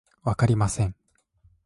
[0.23, 0.95] わかりません